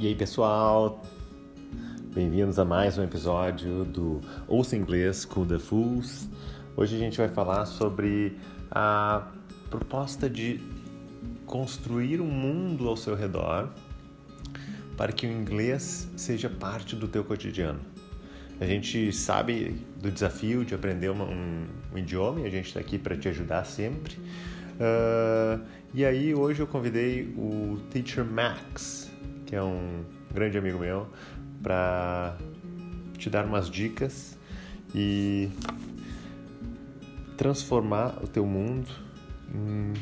[0.00, 1.02] E aí, pessoal?
[2.14, 6.26] Bem-vindos a mais um episódio do Ouça Inglês com The Fools.
[6.74, 8.38] Hoje a gente vai falar sobre
[8.70, 9.28] a
[9.68, 10.58] proposta de
[11.44, 13.68] construir um mundo ao seu redor
[14.96, 17.80] para que o inglês seja parte do teu cotidiano.
[18.58, 22.80] A gente sabe do desafio de aprender uma, um, um, idioma e a gente está
[22.80, 24.14] aqui para te ajudar sempre.
[24.14, 29.09] Uh, e aí hoje eu convidei o Teacher Max,
[29.50, 31.08] que é um grande amigo meu,
[31.60, 32.38] para
[33.18, 34.38] te dar umas dicas
[34.94, 35.50] e
[37.36, 38.88] transformar o teu mundo
[39.52, 39.92] em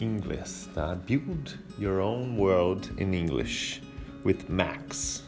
[0.00, 0.94] inglês, tá?
[0.94, 3.82] Build your own world in English
[4.24, 5.22] with Max.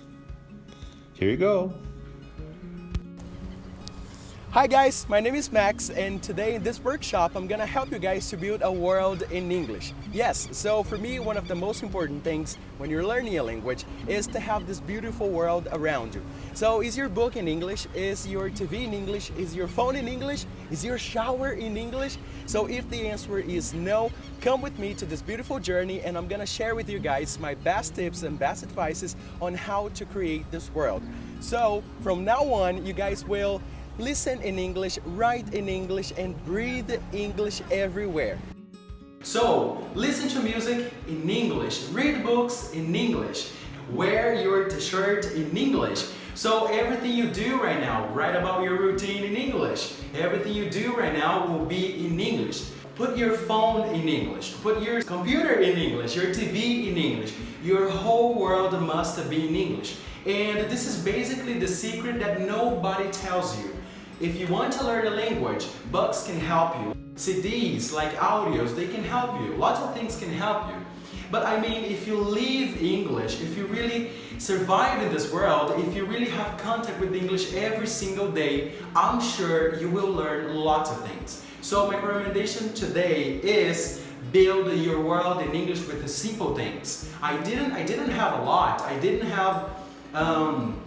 [1.20, 1.74] Here you go.
[4.56, 7.98] Hi guys, my name is Max and today in this workshop I'm gonna help you
[7.98, 9.92] guys to build a world in English.
[10.14, 13.84] Yes, so for me one of the most important things when you're learning a language
[14.08, 16.22] is to have this beautiful world around you.
[16.54, 17.86] So is your book in English?
[17.94, 19.30] Is your TV in English?
[19.32, 20.46] Is your phone in English?
[20.70, 22.16] Is your shower in English?
[22.46, 24.10] So if the answer is no,
[24.40, 27.56] come with me to this beautiful journey and I'm gonna share with you guys my
[27.56, 31.02] best tips and best advices on how to create this world.
[31.40, 33.60] So from now on, you guys will
[33.98, 38.38] listen in English, write in English, and breathe English everywhere.
[39.22, 43.50] So, listen to music in English, read books in English,
[43.90, 46.04] wear your t-shirt in English.
[46.36, 49.94] So everything you do right now, write about your routine in English.
[50.14, 52.68] Everything you do right now will be in English.
[52.94, 54.54] Put your phone in English.
[54.62, 57.32] Put your computer in English, your TV in English.
[57.62, 59.96] Your whole world must be in English.
[60.26, 63.72] And this is basically the secret that nobody tells you.
[64.20, 66.96] If you want to learn a language, books can help you.
[67.14, 69.54] CDs, like audios, they can help you.
[69.54, 70.74] Lots of things can help you.
[71.30, 75.94] But I mean, if you live English, if you really survive in this world, if
[75.94, 80.90] you really have contact with English every single day, I'm sure you will learn lots
[80.90, 81.44] of things.
[81.60, 87.08] So my recommendation today is build your world in English with the simple things.
[87.22, 88.82] I didn't, I didn't have a lot.
[88.82, 89.70] I didn't have,
[90.14, 90.80] um,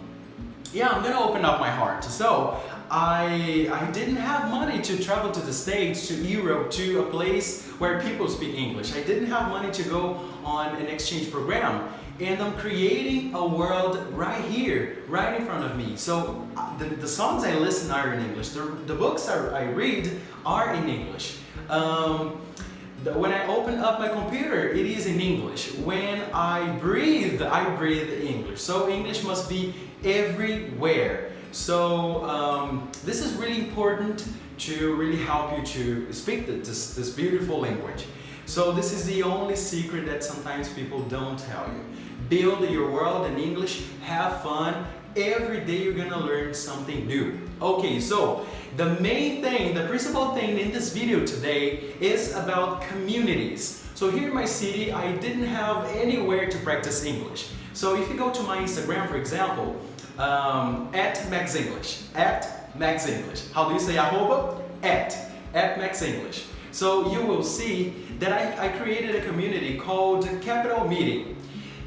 [0.72, 2.04] yeah, I'm gonna open up my heart.
[2.04, 2.60] So
[2.90, 7.66] I, I didn't have money to travel to the States, to Europe, to a place
[7.78, 8.94] where people speak English.
[8.94, 11.88] I didn't have money to go on an exchange program.
[12.20, 15.96] And I'm creating a world right here, right in front of me.
[15.96, 18.50] So uh, the, the songs I listen are in English.
[18.50, 21.38] The, the books I, I read are in English.
[21.70, 22.38] Um,
[23.04, 25.74] when I open up my computer, it is in English.
[25.76, 28.60] When I breathe, I breathe English.
[28.60, 29.74] So English must be
[30.04, 31.32] everywhere.
[31.52, 34.26] So um, this is really important
[34.58, 38.06] to really help you to speak this, this beautiful language.
[38.46, 41.84] So this is the only secret that sometimes people don't tell you.
[42.28, 47.38] Build your world in English, have fun, every day you're gonna learn something new.
[47.60, 53.86] Okay, so the main thing, the principal thing in this video today is about communities.
[53.94, 57.50] So here in my city, I didn't have anywhere to practice English.
[57.72, 59.80] So if you go to my Instagram, for example,
[60.18, 62.02] um, at Max English.
[62.14, 63.50] At Max English.
[63.52, 64.62] How do you say arroba?
[64.82, 65.16] At.
[65.54, 66.46] At Max English.
[66.72, 71.36] So you will see that I, I created a community called Capital Meeting.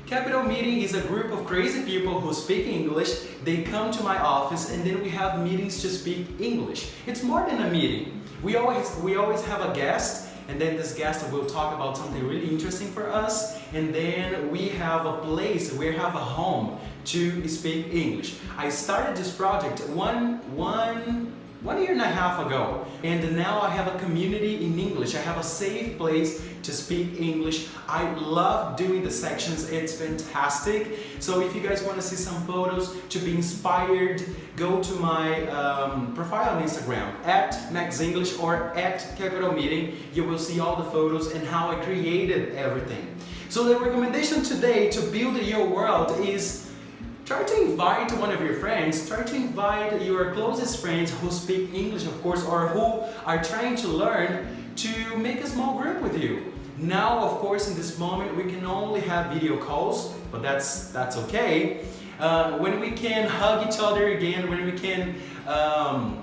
[0.06, 3.22] Capital Meeting is a group of crazy people who speak English.
[3.46, 6.92] They come to my office and then we have meetings to speak English.
[7.08, 8.22] It's more than a meeting.
[8.44, 12.28] We always, we always have a guest and then this guest will talk about something
[12.28, 17.48] really interesting for us and then we have a place, we have a home to
[17.48, 18.36] speak English.
[18.58, 21.33] I started this project one, one,
[21.64, 25.16] one year and a half ago and now I have a community in English.
[25.16, 27.70] I have a safe place to speak English.
[27.88, 31.00] I love doing the sections, it's fantastic.
[31.20, 34.24] So if you guys want to see some photos to be inspired,
[34.58, 39.98] go to my um, profile on Instagram at Max English or at Capital Meeting.
[40.14, 43.08] You will see all the photos and how I created everything.
[43.50, 46.73] So the recommendation today to build your world is
[47.26, 51.74] try to invite one of your friends, try to invite your closest friends who speak
[51.74, 56.22] English of course or who are trying to learn to make a small group with
[56.22, 56.52] you.
[56.78, 61.16] Now, of course, in this moment, we can only have video calls, but that's, that's
[61.18, 61.86] okay.
[62.20, 65.16] Uh, when we can hug each other again, when we can,
[65.48, 66.22] um,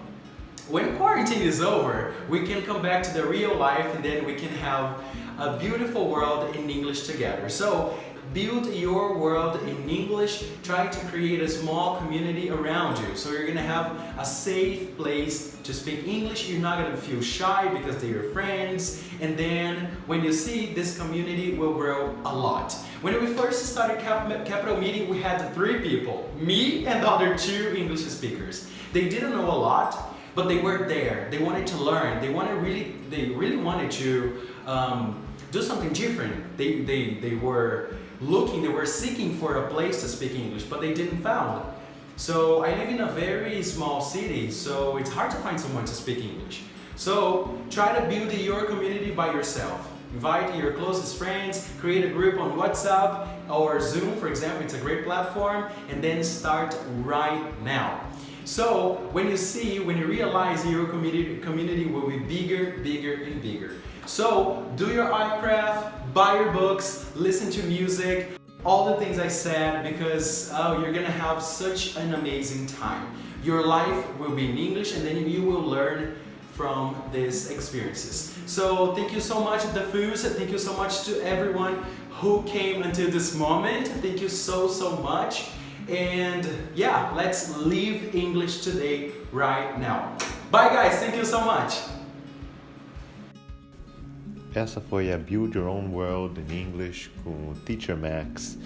[0.69, 4.35] when quarantine is over, we can come back to the real life and then we
[4.35, 5.03] can have
[5.38, 7.49] a beautiful world in English together.
[7.49, 7.99] So
[8.32, 10.44] build your world in English.
[10.62, 13.17] Try to create a small community around you.
[13.17, 16.49] So you're gonna have a safe place to speak English.
[16.49, 19.03] You're not gonna feel shy because they're your friends.
[19.21, 22.73] And then when you see this community will grow a lot.
[23.03, 27.37] When we first started Cap- Capital Meeting, we had three people, me and the other
[27.37, 28.71] two English speakers.
[28.93, 31.29] They didn't know a lot, but they were there.
[31.31, 32.21] They wanted to learn.
[32.21, 36.56] They wanted really, they really wanted to um, do something different.
[36.56, 40.81] They, they, they were looking, they were seeking for a place to speak English, but
[40.81, 41.64] they didn't found.
[42.17, 45.94] So I live in a very small city, so it's hard to find someone to
[45.94, 46.62] speak English.
[46.97, 49.91] So try to build your community by yourself.
[50.12, 54.79] Invite your closest friends, create a group on WhatsApp or Zoom, for example, it's a
[54.79, 58.00] great platform, and then start right now.
[58.50, 63.41] So when you see, when you realize your community, community will be bigger, bigger, and
[63.41, 63.76] bigger.
[64.06, 68.32] So do your art craft, buy your books, listen to music,
[68.64, 73.14] all the things I said because oh, you're gonna have such an amazing time.
[73.44, 76.17] Your life will be in English and then you will learn
[76.55, 78.37] from these experiences.
[78.46, 80.25] So thank you so much, the Fools.
[80.25, 83.87] Thank you so much to everyone who came until this moment.
[84.03, 85.50] Thank you so, so much.
[85.88, 90.17] And yeah, let's live English today right now.
[90.50, 91.81] Bye guys, thank you so much.
[94.55, 98.59] Essa foi a Build Your Own World in English com o Teacher Max.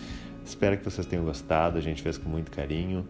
[0.45, 3.07] Espero que vocês tenham gostado, a gente fez com muito carinho.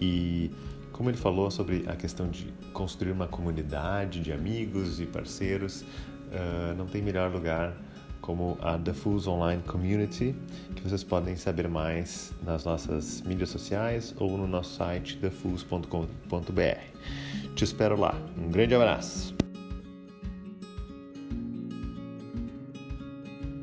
[0.00, 0.50] E
[0.92, 6.74] como ele falou sobre a questão de construir uma comunidade de amigos e parceiros, uh,
[6.76, 7.72] não tem melhor lugar
[8.20, 10.34] como a The Fools Online Community,
[10.74, 16.80] que vocês podem saber mais nas nossas mídias sociais ou no nosso site thefools.com.br.
[17.54, 18.14] Te espero lá.
[18.36, 19.37] Um grande abraço!